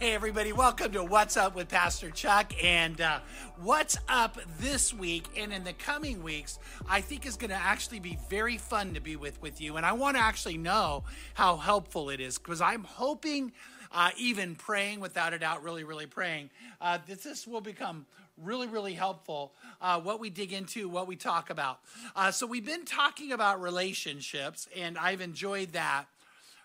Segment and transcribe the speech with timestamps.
[0.00, 2.54] Hey, everybody, welcome to What's Up with Pastor Chuck.
[2.64, 3.20] And uh,
[3.60, 8.00] what's up this week and in the coming weeks, I think is going to actually
[8.00, 9.76] be very fun to be with, with you.
[9.76, 13.52] And I want to actually know how helpful it is because I'm hoping,
[13.92, 16.48] uh, even praying without a doubt, really, really praying,
[16.80, 18.06] uh, that this will become
[18.42, 19.52] really, really helpful.
[19.82, 21.80] Uh, what we dig into, what we talk about.
[22.16, 26.06] Uh, so, we've been talking about relationships, and I've enjoyed that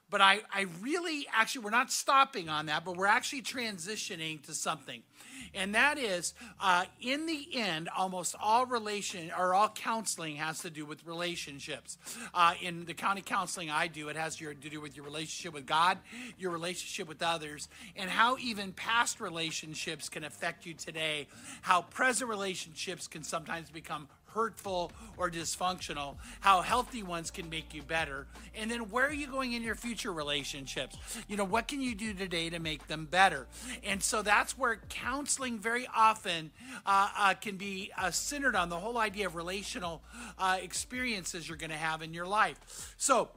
[0.09, 4.53] but I, I really actually we're not stopping on that but we're actually transitioning to
[4.53, 5.01] something.
[5.53, 10.69] And that is uh, in the end almost all relation or all counseling has to
[10.69, 11.97] do with relationships.
[12.33, 15.53] Uh, in the county counseling i do it has your, to do with your relationship
[15.53, 15.97] with god
[16.37, 21.27] your relationship with others and how even past relationships can affect you today
[21.61, 27.81] how present relationships can sometimes become hurtful or dysfunctional, how healthy ones can make you
[27.81, 30.97] better, and then where are you going in your future relationships?
[31.27, 33.47] You know, what can you do today to make them better?
[33.83, 36.51] And so that's where counseling very often
[36.85, 40.01] uh, uh, can be uh, centered on the whole idea of relational
[40.37, 42.93] uh, experiences you're going to have in your life.
[42.97, 43.29] So,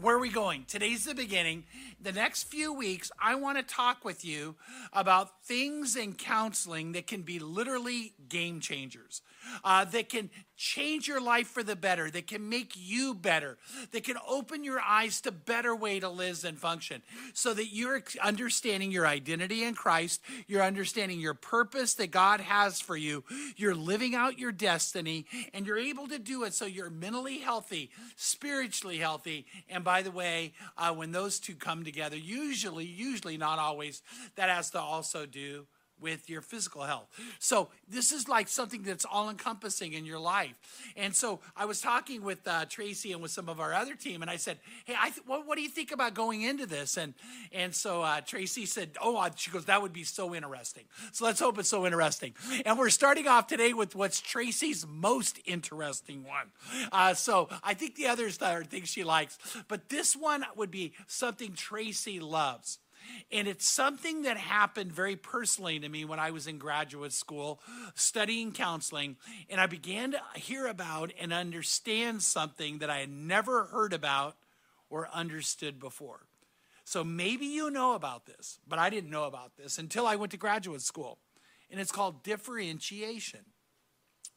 [0.00, 0.64] where are we going?
[0.68, 1.64] Today's the beginning.
[2.00, 4.54] The next few weeks, I want to talk with you
[4.92, 9.22] about things in counseling that can be literally game changers,
[9.64, 13.58] uh, that can change your life for the better, that can make you better,
[13.92, 17.00] that can open your eyes to a better way to live and function
[17.32, 22.80] so that you're understanding your identity in Christ, you're understanding your purpose that God has
[22.80, 23.24] for you,
[23.56, 27.90] you're living out your destiny, and you're able to do it so you're mentally healthy,
[28.16, 33.58] spiritually healthy, and by the way, uh, when those two come together, usually, usually not
[33.58, 34.02] always,
[34.36, 35.66] that has to also do
[36.00, 37.08] with your physical health.
[37.38, 40.54] So this is like something that's all encompassing in your life.
[40.96, 44.22] And so I was talking with uh, Tracy and with some of our other team,
[44.22, 46.96] and I said, "Hey, I th- what, what, do you think about going into this?"
[46.96, 47.14] And
[47.52, 51.40] and so uh, Tracy said, "Oh, she goes, that would be so interesting." So let's
[51.40, 52.34] hope it's so interesting.
[52.64, 56.52] And we're starting off today with what's Tracy's most interesting one.
[56.92, 59.38] Uh, so I think the others are things she likes,
[59.68, 62.78] but this one would be something Tracy loves.
[63.30, 67.60] And it's something that happened very personally to me when I was in graduate school
[67.94, 69.16] studying counseling.
[69.50, 74.36] And I began to hear about and understand something that I had never heard about
[74.90, 76.26] or understood before.
[76.84, 80.32] So maybe you know about this, but I didn't know about this until I went
[80.32, 81.18] to graduate school.
[81.70, 83.40] And it's called differentiation.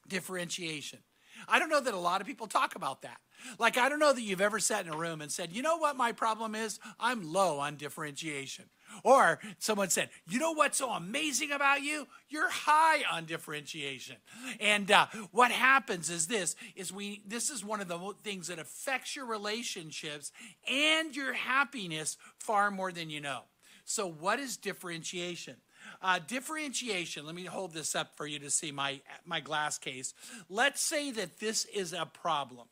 [0.08, 1.00] Differentiation.
[1.48, 3.20] I don't know that a lot of people talk about that.
[3.59, 5.78] Like, I don't know that you've ever sat in a room and said, you know
[5.78, 6.79] what my problem is?
[7.00, 8.66] I'm low on differentiation.
[9.03, 12.07] Or someone said, you know what's so amazing about you?
[12.29, 14.18] You're high on differentiation.
[14.59, 18.59] And uh, what happens is this, is we, this is one of the things that
[18.59, 20.31] affects your relationships
[20.69, 23.44] and your happiness far more than you know.
[23.85, 25.58] So what is differentiation?
[26.02, 30.13] Uh, differentiation, let me hold this up for you to see my, my glass case.
[30.50, 32.68] Let's say that this is a problem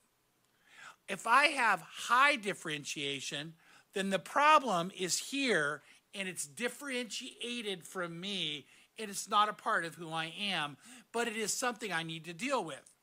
[1.10, 3.54] if I have high differentiation,
[3.94, 5.82] then the problem is here
[6.14, 8.66] and it's differentiated from me
[8.98, 10.78] and it's not a part of who I am,
[11.12, 12.96] but it is something I need to deal with.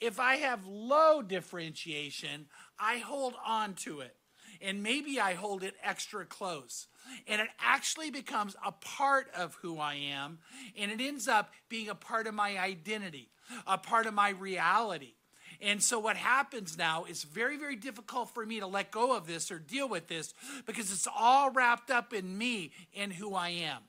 [0.00, 2.46] If I have low differentiation,
[2.78, 4.16] I hold on to it.
[4.62, 6.86] And maybe I hold it extra close.
[7.26, 10.38] And it actually becomes a part of who I am.
[10.78, 13.30] And it ends up being a part of my identity,
[13.66, 15.14] a part of my reality.
[15.62, 19.26] And so what happens now is very, very difficult for me to let go of
[19.26, 20.32] this or deal with this
[20.66, 23.82] because it's all wrapped up in me and who I am.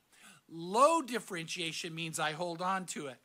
[0.50, 3.18] Low differentiation means I hold on to it.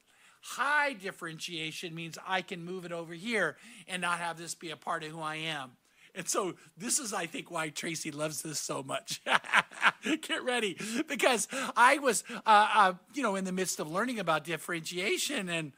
[0.43, 3.57] High differentiation means I can move it over here
[3.89, 5.73] and not have this be a part of who I am.
[6.15, 9.21] And so this is, I think, why Tracy loves this so much.
[10.23, 14.45] Get ready, because I was, uh, uh, you know, in the midst of learning about
[14.45, 15.73] differentiation, and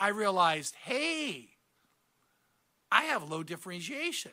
[0.00, 1.50] I realized, hey,
[2.94, 4.30] I have low differentiation.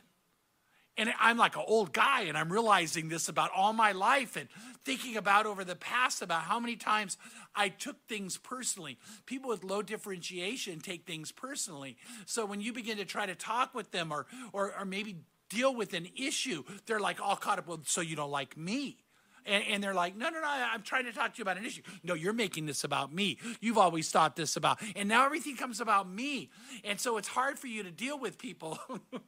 [0.96, 4.46] And I'm like an old guy, and I'm realizing this about all my life and
[4.84, 7.16] thinking about over the past about how many times
[7.56, 8.98] I took things personally.
[9.24, 11.96] People with low differentiation take things personally.
[12.26, 15.16] So when you begin to try to talk with them or, or, or maybe
[15.48, 19.01] deal with an issue, they're like all caught up, well, so you don't like me.
[19.44, 21.64] And, and, they're like, no, no, no, I'm trying to talk to you about an
[21.64, 21.82] issue.
[22.04, 23.38] No, you're making this about me.
[23.60, 26.50] You've always thought this about, and now everything comes about me.
[26.84, 28.78] And so it's hard for you to deal with people,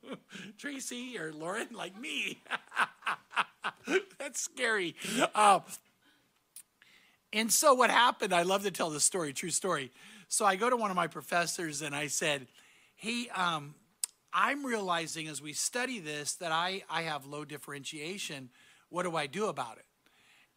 [0.59, 2.43] Tracy or Lauren, like me.
[4.19, 4.95] That's scary.
[5.35, 5.61] Uh,
[7.33, 9.91] and so what happened, I love to tell this story, true story.
[10.29, 12.47] So I go to one of my professors and I said,
[12.95, 13.75] hey, um,
[14.33, 18.51] I'm realizing as we study this that I, I have low differentiation.
[18.89, 19.85] What do I do about it?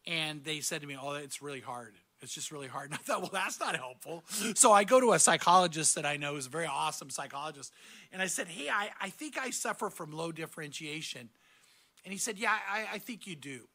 [0.08, 2.90] And they said to me, "Oh, it's really hard." It's just really hard.
[2.90, 4.24] And I thought, well, that's not helpful.
[4.54, 7.72] So I go to a psychologist that I know is a very awesome psychologist.
[8.12, 11.28] And I said, hey, I, I think I suffer from low differentiation.
[12.04, 13.68] And he said, yeah, I, I think you do.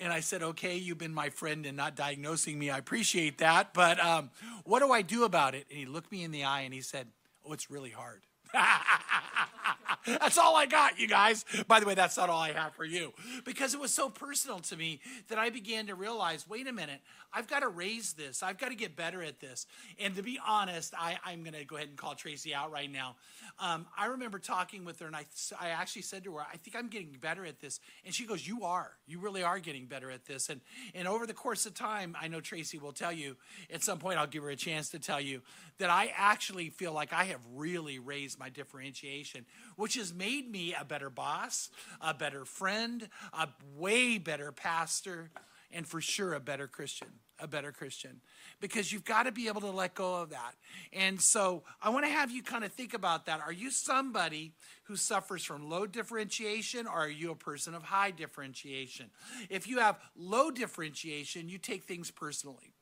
[0.00, 2.68] And I said, okay, you've been my friend and not diagnosing me.
[2.68, 3.72] I appreciate that.
[3.72, 4.30] But um,
[4.64, 5.66] what do I do about it?
[5.70, 7.08] And he looked me in the eye and he said,
[7.44, 8.22] oh, it's really hard.
[10.06, 11.44] that's all I got, you guys.
[11.66, 13.12] By the way, that's not all I have for you.
[13.44, 17.00] Because it was so personal to me that I began to realize wait a minute,
[17.32, 18.42] I've got to raise this.
[18.42, 19.66] I've got to get better at this.
[19.98, 22.90] And to be honest, I, am going to go ahead and call Tracy out right
[22.90, 23.16] now.
[23.58, 25.24] Um, I remember talking with her, and I,
[25.60, 27.80] I actually said to her, I think I'm getting better at this.
[28.04, 28.92] And she goes, You are.
[29.06, 30.48] You really are getting better at this.
[30.48, 30.60] And,
[30.94, 33.36] and over the course of time, I know Tracy will tell you,
[33.72, 35.42] at some point, I'll give her a chance to tell you
[35.78, 39.46] that I actually feel like I have really raised my differentiation,
[39.76, 45.30] which has made me a better boss, a better friend, a way better pastor,
[45.72, 47.08] and for sure a better Christian.
[47.38, 48.22] A better Christian.
[48.60, 50.54] Because you've got to be able to let go of that.
[50.90, 53.40] And so I want to have you kind of think about that.
[53.40, 54.52] Are you somebody
[54.84, 59.10] who suffers from low differentiation, or are you a person of high differentiation?
[59.50, 62.72] If you have low differentiation, you take things personally.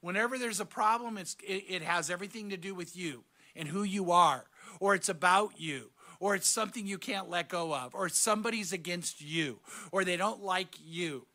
[0.00, 3.22] Whenever there's a problem, it, it has everything to do with you
[3.54, 4.46] and who you are,
[4.80, 5.90] or it's about you,
[6.20, 9.60] or it's something you can't let go of, or somebody's against you,
[9.90, 11.26] or they don't like you.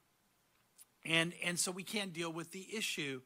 [1.05, 3.21] And, and so we can't deal with the issue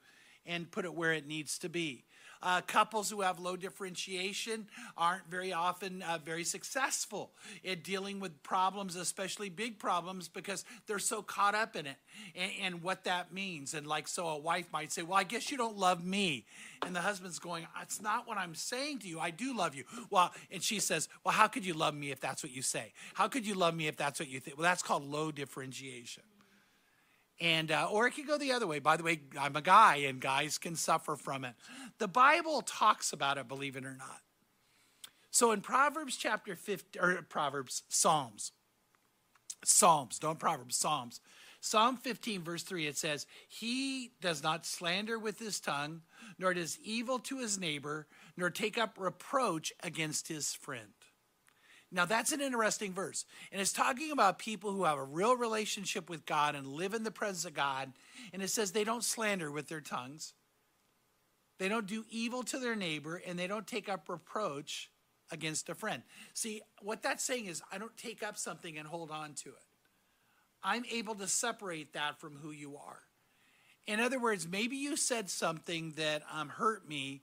[0.45, 2.05] and put it where it needs to be.
[2.43, 4.67] Uh, couples who have low differentiation
[4.97, 7.31] aren't very often uh, very successful
[7.63, 11.97] in dealing with problems, especially big problems, because they're so caught up in it
[12.35, 13.73] and, and what that means.
[13.73, 16.45] And like, so a wife might say, Well, I guess you don't love me.
[16.83, 19.19] And the husband's going, That's not what I'm saying to you.
[19.19, 19.83] I do love you.
[20.09, 22.93] Well, and she says, Well, how could you love me if that's what you say?
[23.13, 24.57] How could you love me if that's what you think?
[24.57, 26.23] Well, that's called low differentiation
[27.41, 28.79] and uh, or it could go the other way.
[28.79, 31.55] By the way i'm a guy and guys can suffer from it.
[31.97, 34.21] The bible talks about it believe it or not.
[35.31, 38.51] So in proverbs chapter 50 or proverbs psalms
[39.65, 41.19] psalms don't proverbs psalms.
[41.63, 46.01] Psalm 15 verse 3 it says he does not slander with his tongue
[46.39, 48.07] nor does evil to his neighbor
[48.37, 50.93] nor take up reproach against his friend
[51.91, 53.25] now, that's an interesting verse.
[53.51, 57.03] And it's talking about people who have a real relationship with God and live in
[57.03, 57.91] the presence of God.
[58.31, 60.33] And it says they don't slander with their tongues,
[61.59, 64.89] they don't do evil to their neighbor, and they don't take up reproach
[65.31, 66.01] against a friend.
[66.33, 69.65] See, what that's saying is I don't take up something and hold on to it.
[70.63, 72.99] I'm able to separate that from who you are.
[73.87, 77.21] In other words, maybe you said something that um, hurt me,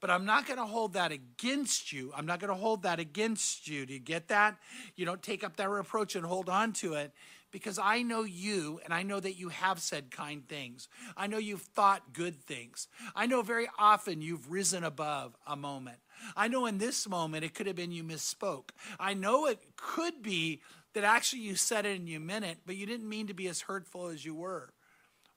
[0.00, 2.12] but I'm not going to hold that against you.
[2.16, 3.86] I'm not going to hold that against you.
[3.86, 4.58] Do you get that?
[4.96, 7.12] You don't take up that reproach and hold on to it
[7.50, 10.88] because I know you and I know that you have said kind things.
[11.16, 12.88] I know you've thought good things.
[13.14, 15.98] I know very often you've risen above a moment.
[16.36, 18.70] I know in this moment it could have been you misspoke.
[19.00, 20.60] I know it could be
[20.94, 23.48] that actually you said it and you meant it, but you didn't mean to be
[23.48, 24.72] as hurtful as you were.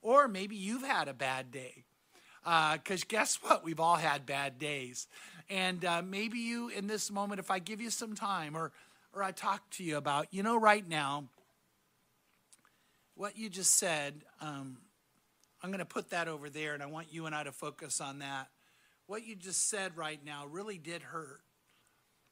[0.01, 1.85] Or maybe you've had a bad day
[2.43, 3.63] because uh, guess what?
[3.63, 5.07] We've all had bad days.
[5.49, 8.71] And uh, maybe you, in this moment, if I give you some time or,
[9.13, 11.25] or I talk to you about, you know, right now,
[13.15, 14.77] what you just said, um,
[15.61, 18.01] I'm going to put that over there and I want you and I to focus
[18.01, 18.47] on that.
[19.05, 21.41] What you just said right now really did hurt.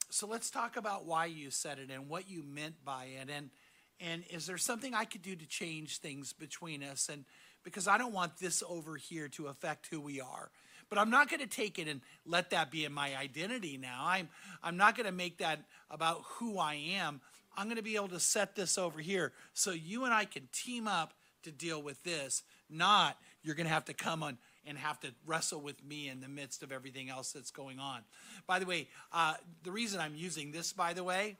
[0.10, 3.30] So let's talk about why you said it and what you meant by it.
[3.30, 3.52] And,
[4.00, 7.10] and is there something I could do to change things between us?
[7.12, 7.26] And,
[7.64, 10.50] because I don't want this over here to affect who we are.
[10.90, 14.06] But I'm not going to take it and let that be in my identity now.
[14.06, 14.30] I'm,
[14.64, 15.60] I'm not going to make that
[15.92, 17.22] about who I am.
[17.56, 20.48] I'm going to be able to set this over here so you and I can
[20.52, 21.14] team up
[21.44, 22.44] to deal with this.
[22.70, 26.22] Not you're going to have to come on and have to wrestle with me in
[26.22, 28.02] the midst of everything else that's going on.
[28.48, 31.38] By the way, uh, the reason I'm using this, by the way,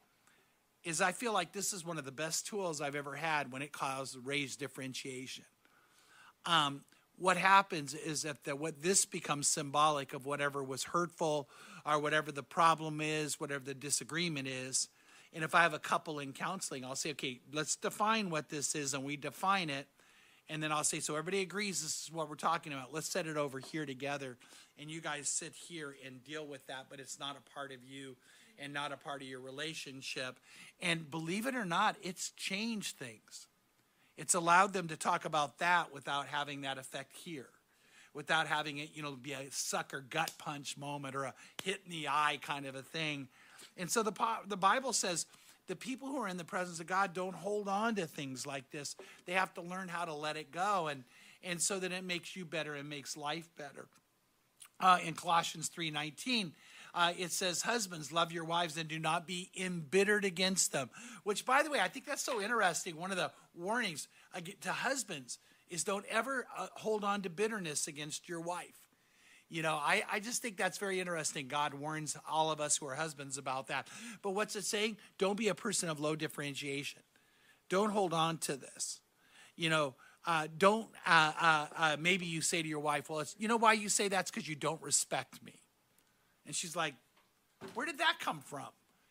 [0.84, 3.62] is I feel like this is one of the best tools I've ever had when
[3.62, 5.44] it comes to raise differentiation
[6.46, 6.82] um,
[7.18, 11.50] what happens is that the, what this becomes symbolic of whatever was hurtful
[11.86, 14.88] or whatever the problem is, whatever the disagreement is.
[15.34, 18.74] And if I have a couple in counseling, I'll say, okay, let's define what this
[18.74, 19.88] is, and we define it.
[20.50, 22.92] And then I'll say, so everybody agrees this is what we're talking about.
[22.92, 24.38] Let's set it over here together.
[24.80, 27.84] And you guys sit here and deal with that, but it's not a part of
[27.84, 28.16] you
[28.58, 30.40] and not a part of your relationship.
[30.82, 33.48] And believe it or not, it's changed things.
[34.20, 37.48] It's allowed them to talk about that without having that effect here,
[38.14, 41.34] without having it, you know, be a sucker gut punch moment or a
[41.64, 43.30] hit in the eye kind of a thing.
[43.78, 44.12] And so the,
[44.46, 45.26] the Bible says
[45.68, 48.70] the people who are in the presence of God don't hold on to things like
[48.72, 48.98] this.
[49.26, 51.04] They have to learn how to let it go, and
[51.42, 53.88] and so that it makes you better and makes life better.
[54.82, 56.52] Uh, in Colossians three nineteen,
[56.94, 60.90] uh, it says, Husbands, love your wives and do not be embittered against them.
[61.24, 62.96] Which, by the way, I think that's so interesting.
[62.96, 64.08] One of the warnings
[64.62, 68.76] to husbands is don't ever uh, hold on to bitterness against your wife.
[69.50, 71.48] You know, I, I just think that's very interesting.
[71.48, 73.88] God warns all of us who are husbands about that.
[74.22, 74.98] But what's it saying?
[75.18, 77.02] Don't be a person of low differentiation.
[77.68, 79.02] Don't hold on to this.
[79.56, 83.48] You know, uh, don't, uh, uh, uh maybe you say to your wife, well, you
[83.48, 85.62] know why you say that's because you don't respect me.
[86.50, 86.96] And she's like,
[87.76, 88.70] Where did that come from?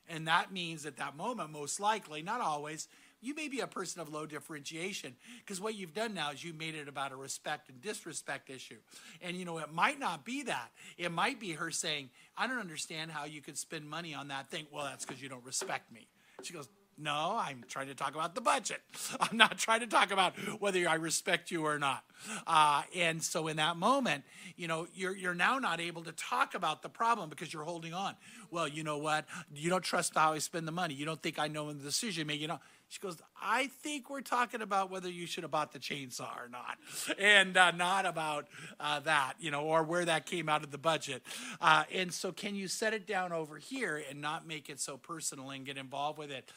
[0.09, 2.89] And that means at that moment, most likely, not always,
[3.21, 6.53] you may be a person of low differentiation because what you've done now is you
[6.53, 8.79] made it about a respect and disrespect issue.
[9.23, 10.73] And you know, it might not be that.
[10.97, 14.51] It might be her saying, I don't understand how you could spend money on that
[14.51, 14.67] thing.
[14.73, 16.09] Well, that's because you don't respect me.
[16.43, 16.69] She goes,
[16.99, 18.81] no, I'm trying to talk about the budget.
[19.21, 22.05] I'm not trying to talk about whether I respect you or not.
[22.47, 24.25] Uh, and so in that moment,
[24.57, 27.95] you know, you're, you're now not able to talk about the problem because you're holding
[27.95, 28.15] on.
[28.51, 29.27] Well, you know what?
[29.55, 30.95] You don't trust how I spend the money.
[30.95, 32.51] You don't think I know the decision making.
[32.89, 36.49] She goes, I think we're talking about whether you should have bought the chainsaw or
[36.49, 36.79] not,
[37.19, 38.49] and uh, not about
[38.81, 41.23] uh, that, you know, or where that came out of the budget.
[41.61, 44.97] Uh, and so, can you set it down over here and not make it so
[44.97, 46.51] personal and get involved with it?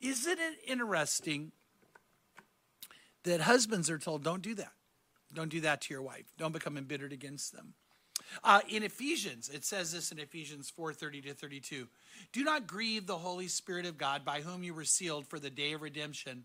[0.00, 1.52] Isn't it interesting
[3.24, 4.72] that husbands are told, don't do that?
[5.34, 6.24] Don't do that to your wife.
[6.38, 7.74] Don't become embittered against them.
[8.44, 11.88] Uh, in Ephesians, it says this in Ephesians 4 30 to 32.
[12.32, 15.50] Do not grieve the Holy Spirit of God, by whom you were sealed for the
[15.50, 16.44] day of redemption.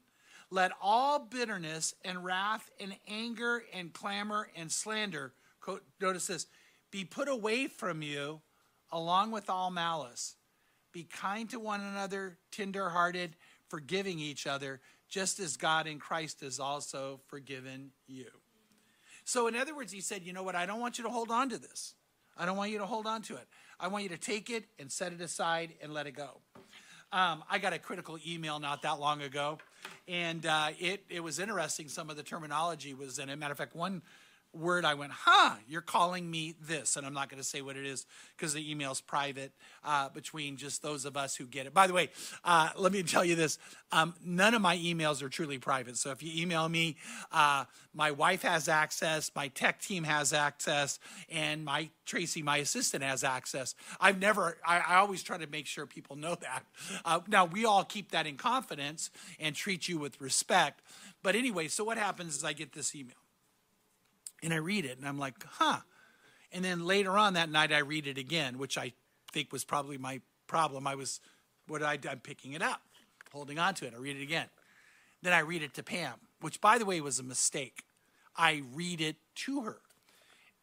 [0.49, 6.47] Let all bitterness and wrath and anger and clamor and slander, quote, notice this,
[6.91, 8.41] be put away from you
[8.91, 10.35] along with all malice.
[10.91, 13.35] Be kind to one another, tenderhearted,
[13.73, 18.27] forgiving each other, just as God in Christ has also forgiven you.
[19.25, 20.53] So, in other words, he said, You know what?
[20.53, 21.95] I don't want you to hold on to this.
[22.37, 23.47] I don't want you to hold on to it.
[23.79, 26.41] I want you to take it and set it aside and let it go.
[27.11, 29.57] Um, I got a critical email not that long ago,
[30.07, 31.87] and uh, it, it was interesting.
[31.87, 33.39] Some of the terminology was in it.
[33.39, 34.03] Matter of fact, one
[34.53, 36.95] word I went, huh, you're calling me this.
[36.95, 38.05] And I'm not going to say what it is
[38.37, 39.51] because the email's private
[39.83, 41.73] uh, between just those of us who get it.
[41.73, 42.09] By the way,
[42.43, 43.57] uh, let me tell you this
[43.91, 45.97] um, none of my emails are truly private.
[45.97, 46.97] So if you email me,
[47.31, 53.03] uh, my wife has access, my tech team has access, and my Tracy, my assistant,
[53.03, 53.75] has access.
[53.99, 56.65] I've never, I, I always try to make sure people know that.
[57.05, 60.81] Uh, now, we all keep that in confidence and treat you with respect.
[61.21, 63.22] But anyway, so what happens is I get this email
[64.43, 65.79] and I read it and I'm like, huh.
[66.51, 68.93] And then later on that night, I read it again, which I
[69.31, 70.85] think was probably my problem.
[70.85, 71.19] I was,
[71.67, 72.81] what I, I'm picking it up,
[73.31, 73.93] holding on to it.
[73.95, 74.47] I read it again.
[75.23, 77.83] Then I read it to Pam, which by the way was a mistake.
[78.35, 79.77] I read it to her.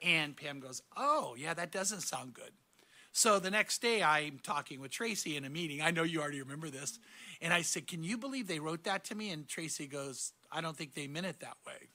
[0.03, 2.53] And Pam goes, oh, yeah, that doesn't sound good.
[3.13, 5.83] So the next day, I'm talking with Tracy in a meeting.
[5.83, 7.01] I know you already remember this.
[7.43, 9.31] And I said, Can you believe they wrote that to me?
[9.31, 11.89] And Tracy goes, I don't think they meant it that way.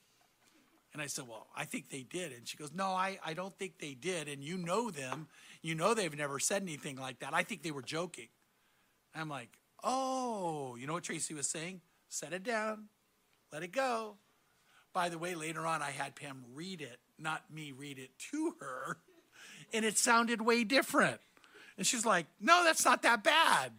[0.95, 2.31] And I said, Well, I think they did.
[2.31, 4.29] And she goes, No, I, I don't think they did.
[4.29, 5.27] And you know them.
[5.61, 7.33] You know they've never said anything like that.
[7.33, 8.29] I think they were joking.
[9.13, 9.49] And I'm like,
[9.83, 11.81] Oh, you know what Tracy was saying?
[12.07, 12.85] Set it down,
[13.51, 14.15] let it go.
[14.93, 18.55] By the way, later on, I had Pam read it, not me read it to
[18.61, 18.99] her,
[19.73, 21.19] and it sounded way different.
[21.77, 23.73] And she's like, No, that's not that bad.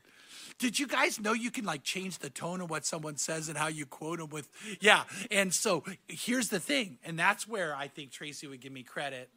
[0.59, 3.59] Did you guys know you can like change the tone of what someone says and
[3.59, 4.49] how you quote them with?
[4.81, 5.05] Yeah.
[5.31, 9.29] And so here's the thing, and that's where I think Tracy would give me credit.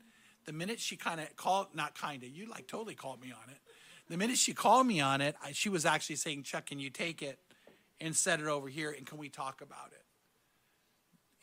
[0.45, 3.49] The minute she kind of called, not kind of, you like totally called me on
[3.49, 3.57] it.
[4.09, 6.89] The minute she called me on it, I, she was actually saying, Chuck, can you
[6.89, 7.37] take it
[8.01, 10.03] and set it over here and can we talk about it?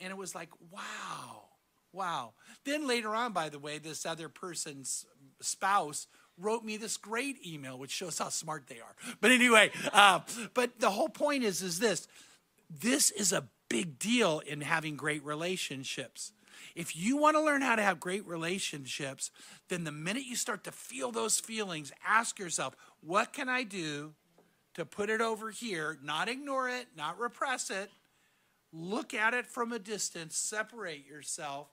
[0.01, 1.45] And it was like, wow,
[1.93, 2.33] wow.
[2.65, 5.07] Then later on, by the way, this other person's
[5.41, 6.07] spouse
[6.39, 8.95] wrote me this great email, which shows how smart they are.
[9.21, 10.21] But anyway, uh,
[10.55, 12.09] but the whole point is, is this:
[12.69, 16.33] this is a big deal in having great relationships.
[16.75, 19.31] If you want to learn how to have great relationships,
[19.69, 24.15] then the minute you start to feel those feelings, ask yourself, what can I do
[24.75, 25.99] to put it over here?
[26.03, 27.91] Not ignore it, not repress it.
[28.73, 31.69] Look at it from a distance, separate yourself,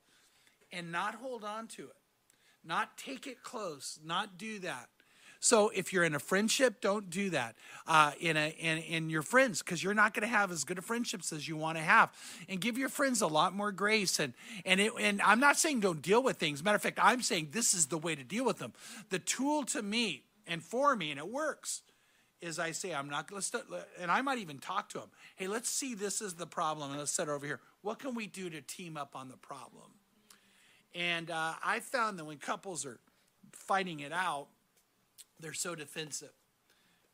[0.72, 2.03] and not hold on to it
[2.66, 4.90] not take it close, not do that.
[5.40, 7.56] So if you're in a friendship, don't do that
[7.86, 10.78] uh, in a in, in your friends because you're not going to have as good
[10.78, 12.14] of friendships as you want to have.
[12.48, 14.20] And give your friends a lot more grace.
[14.20, 14.34] And
[14.66, 16.64] and it, and I'm not saying don't deal with things.
[16.64, 18.72] Matter of fact, I'm saying this is the way to deal with them.
[19.10, 21.82] The tool to me and for me, and it works,
[22.44, 23.52] is I say, I'm not, let's,
[24.00, 25.10] and I might even talk to them.
[25.36, 27.60] Hey, let's see this is the problem and let's set it over here.
[27.82, 29.92] What can we do to team up on the problem?
[30.96, 33.00] And uh, I found that when couples are
[33.52, 34.48] fighting it out,
[35.40, 36.32] they're so defensive.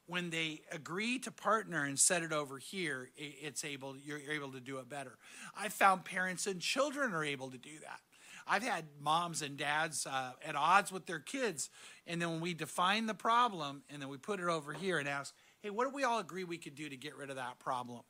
[0.05, 4.59] When they agree to partner and set it over here, it's able you're able to
[4.59, 5.17] do it better.
[5.55, 8.00] I found parents and children are able to do that.
[8.48, 11.69] I've had moms and dads uh, at odds with their kids,
[12.07, 15.07] and then when we define the problem, and then we put it over here and
[15.07, 17.59] ask, "Hey, what do we all agree we could do to get rid of that
[17.59, 18.01] problem?"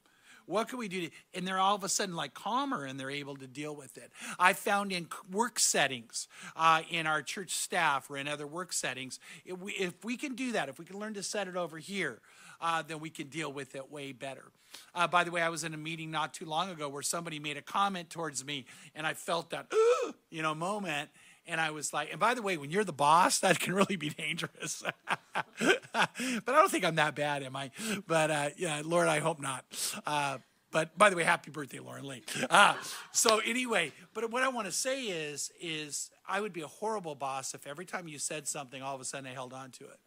[0.46, 1.10] What can we do?
[1.34, 4.12] And they're all of a sudden like calmer and they're able to deal with it.
[4.38, 9.19] I found in work settings, uh, in our church staff or in other work settings,
[9.46, 11.77] if we, if we can do that, if we can learn to set it over
[11.77, 12.22] here,
[12.62, 14.46] uh, then we can deal with it way better.
[14.93, 17.39] Uh, by the way, I was in a meeting not too long ago where somebody
[17.39, 18.65] made a comment towards me,
[18.96, 19.72] and I felt that,
[20.29, 21.10] you know, moment.
[21.50, 23.96] And I was like, and by the way, when you're the boss, that can really
[23.96, 24.84] be dangerous.
[25.34, 26.08] but I
[26.46, 27.72] don't think I'm that bad, am I?
[28.08, 29.65] But uh, yeah, Lord, I hope not.
[30.06, 30.38] Uh,
[30.72, 32.24] but by the way, happy birthday, Lauren Lee.
[32.50, 32.75] Uh,
[33.12, 37.15] so anyway, but what I want to say is, is I would be a horrible
[37.15, 39.86] boss if every time you said something, all of a sudden I held on to
[39.86, 40.00] it.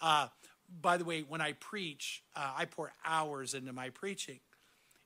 [0.00, 0.28] Uh,
[0.80, 4.40] by the way, when I preach, uh, I pour hours into my preaching,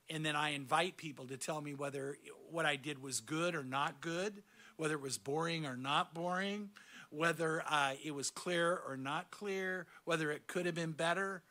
[0.08, 2.16] and then I invite people to tell me whether
[2.50, 4.42] what I did was good or not good
[4.78, 6.70] whether it was boring or not boring,
[7.10, 11.42] whether uh, it was clear or not clear, whether it could have been better.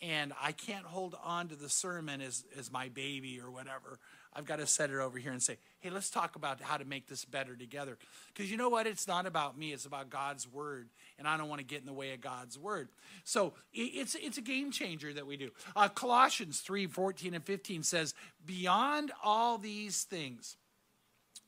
[0.00, 3.98] And I can't hold on to the sermon as, as my baby or whatever.
[4.32, 6.84] I've got to set it over here and say, hey, let's talk about how to
[6.84, 7.98] make this better together.
[8.32, 8.86] Because you know what?
[8.86, 10.88] It's not about me, it's about God's word.
[11.18, 12.90] And I don't want to get in the way of God's word.
[13.24, 15.50] So it's, it's a game changer that we do.
[15.74, 18.14] Uh, Colossians 3 14 and 15 says,
[18.46, 20.56] Beyond all these things,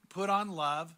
[0.08, 0.92] put on love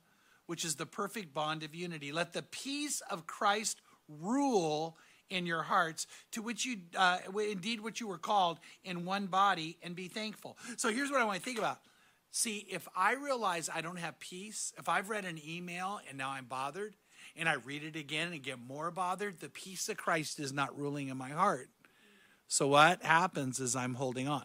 [0.46, 2.12] which is the perfect bond of unity.
[2.12, 4.96] Let the peace of Christ rule
[5.30, 7.18] in your hearts, to which you uh,
[7.50, 10.58] indeed what you were called in one body, and be thankful.
[10.76, 11.78] So here's what I want to think about.
[12.30, 16.30] See, if I realize I don't have peace, if I've read an email and now
[16.30, 16.94] I'm bothered,
[17.36, 20.78] and I read it again and get more bothered, the peace of Christ is not
[20.78, 21.68] ruling in my heart.
[22.48, 24.44] So what happens is I'm holding on.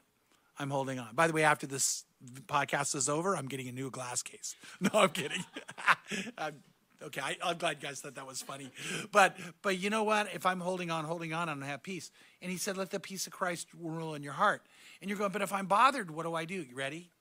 [0.57, 1.13] I'm holding on.
[1.13, 2.05] By the way, after this
[2.47, 4.55] podcast is over, I'm getting a new glass case.
[4.79, 5.43] No, I'm kidding.
[6.37, 6.55] I'm,
[7.01, 8.71] okay, I, am glad you guys thought that was funny.
[9.11, 10.33] But but you know what?
[10.33, 12.11] If I'm holding on, holding on, I don't have peace.
[12.41, 14.63] And he said, let the peace of Christ rule in your heart.
[15.01, 16.55] And you're going, but if I'm bothered, what do I do?
[16.55, 17.11] You ready?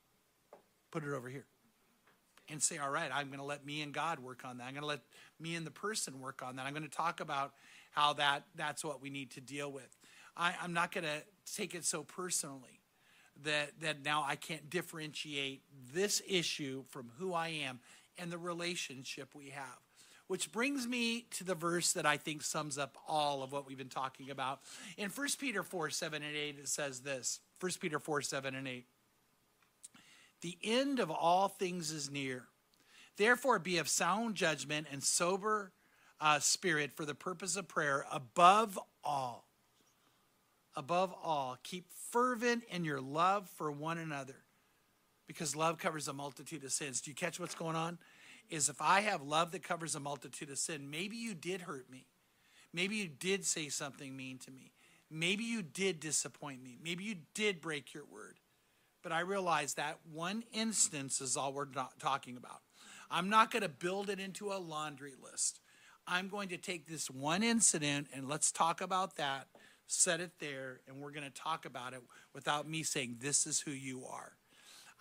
[0.90, 1.46] Put it over here.
[2.48, 4.64] And say, all right, I'm to let me and God work on that.
[4.68, 5.00] I'm to let
[5.40, 6.66] me and the person work on that.
[6.66, 7.54] I'm to talk about
[7.90, 9.96] how that that's what we need to deal with.
[10.36, 11.22] I, I'm not to
[11.54, 12.75] take it so personally
[13.44, 17.80] that, that now I can't differentiate this issue from who I am
[18.18, 19.78] and the relationship we have.
[20.26, 23.78] Which brings me to the verse that I think sums up all of what we've
[23.78, 24.60] been talking about.
[24.96, 28.66] In 1 Peter 4 7 and 8, it says this 1 Peter 4 7 and
[28.66, 28.86] 8.
[30.40, 32.46] The end of all things is near.
[33.16, 35.72] Therefore, be of sound judgment and sober
[36.20, 39.45] uh, spirit for the purpose of prayer above all
[40.76, 44.36] above all, keep fervent in your love for one another
[45.26, 47.00] because love covers a multitude of sins.
[47.00, 47.98] Do you catch what's going on?
[48.48, 51.90] Is if I have love that covers a multitude of sin, maybe you did hurt
[51.90, 52.06] me.
[52.72, 54.72] Maybe you did say something mean to me.
[55.10, 56.78] Maybe you did disappoint me.
[56.82, 58.38] Maybe you did break your word.
[59.02, 61.66] But I realize that one instance is all we're
[61.98, 62.60] talking about.
[63.10, 65.60] I'm not going to build it into a laundry list.
[66.08, 69.46] I'm going to take this one incident and let's talk about that
[69.86, 72.00] set it there, and we're going to talk about it
[72.34, 74.32] without me saying, This is who you are.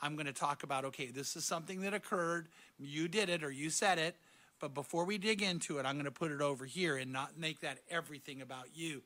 [0.02, 2.48] I'm going to talk about, okay, this is something that occurred.
[2.78, 4.16] You did it or you said it.
[4.60, 7.38] But before we dig into it, I'm going to put it over here and not
[7.38, 9.04] make that everything about you.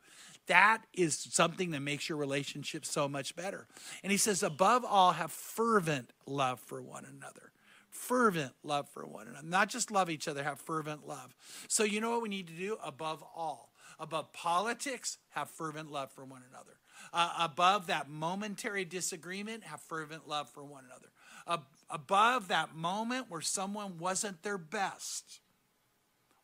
[0.48, 3.68] That is something that makes your relationship so much better.
[4.04, 7.52] And he says, above all, have fervent love for one another.
[7.90, 9.48] Fervent love for one another.
[9.48, 11.36] Not just love each other, have fervent love.
[11.68, 12.78] So, you know what we need to do?
[12.84, 13.69] Above all
[14.00, 16.78] Above politics, have fervent love for one another.
[17.14, 21.10] Uh, above that momentary disagreement, have fervent love for one another.
[21.48, 21.58] Uh,
[21.90, 25.42] above that moment where someone wasn't their best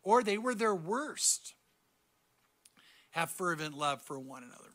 [0.04, 1.54] or they were their worst,
[3.12, 4.72] have fervent love for one another.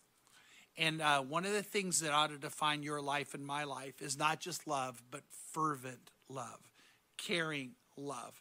[0.76, 4.00] And uh, one of the things that ought to define your life and my life
[4.00, 6.60] is not just love, but fervent love,
[7.18, 8.40] caring love.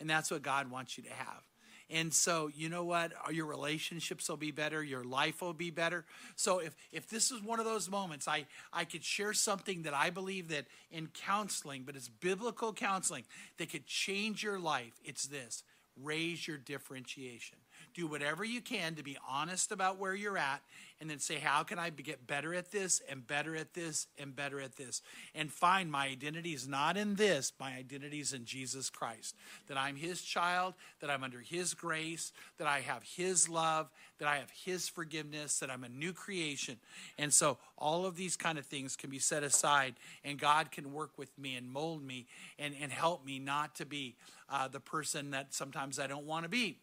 [0.00, 1.42] And that's what God wants you to have.
[1.88, 3.12] And so, you know what?
[3.32, 4.82] Your relationships will be better.
[4.82, 6.04] Your life will be better.
[6.34, 9.94] So if, if this is one of those moments, I, I could share something that
[9.94, 13.24] I believe that in counseling, but it's biblical counseling
[13.58, 14.94] that could change your life.
[15.04, 15.62] It's this
[16.02, 17.58] raise your differentiation.
[17.96, 20.60] Do whatever you can to be honest about where you're at
[21.00, 24.36] and then say, how can I get better at this and better at this and
[24.36, 25.00] better at this?
[25.34, 29.34] And find my identity is not in this, my identity is in Jesus Christ.
[29.68, 34.28] That I'm his child, that I'm under his grace, that I have his love, that
[34.28, 36.76] I have his forgiveness, that I'm a new creation.
[37.16, 40.92] And so all of these kind of things can be set aside, and God can
[40.92, 42.26] work with me and mold me
[42.58, 44.16] and, and help me not to be
[44.50, 46.76] uh, the person that sometimes I don't want to be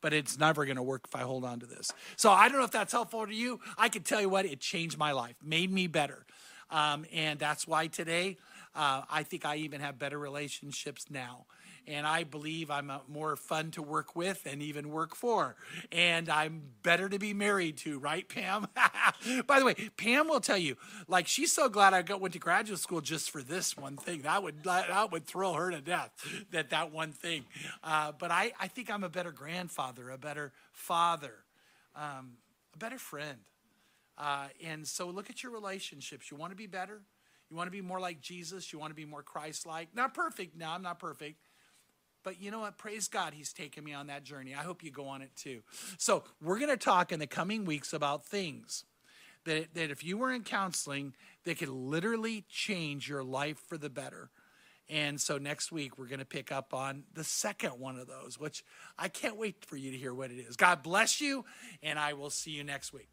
[0.00, 1.92] but it's never going to work if I hold on to this.
[2.16, 3.60] So I don't know if that's helpful to you.
[3.76, 6.26] I can tell you what, it changed my life, made me better.
[6.70, 8.38] Um, and that's why today
[8.74, 11.46] uh, I think I even have better relationships now
[11.86, 15.56] and I believe I'm more fun to work with and even work for.
[15.92, 18.66] And I'm better to be married to, right, Pam?
[19.46, 20.76] By the way, Pam will tell you,
[21.08, 24.22] like, she's so glad I got, went to graduate school just for this one thing.
[24.22, 26.10] That would that would thrill her to death.
[26.50, 27.44] That that one thing.
[27.82, 31.34] Uh, but I I think I'm a better grandfather, a better father,
[31.94, 32.32] um,
[32.74, 33.38] a better friend.
[34.18, 36.30] Uh, and so look at your relationships.
[36.30, 37.02] You want to be better.
[37.50, 38.72] You want to be more like Jesus.
[38.72, 39.94] You want to be more Christ like.
[39.94, 40.56] Not perfect.
[40.56, 41.36] No, I'm not perfect.
[42.26, 42.76] But you know what?
[42.76, 44.52] Praise God, He's taken me on that journey.
[44.52, 45.62] I hope you go on it too.
[45.96, 48.82] So, we're going to talk in the coming weeks about things
[49.44, 53.88] that, that if you were in counseling, they could literally change your life for the
[53.88, 54.30] better.
[54.88, 58.40] And so next week, we're going to pick up on the second one of those,
[58.40, 58.64] which
[58.98, 60.56] I can't wait for you to hear what it is.
[60.56, 61.44] God bless you,
[61.80, 63.08] and I will see you next week.